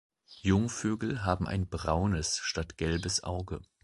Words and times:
Jungvögel 0.41 1.25
haben 1.25 1.47
ein 1.47 1.69
braunes 1.69 2.39
statt 2.39 2.79
gelbes 2.79 3.23
Auge. 3.23 3.61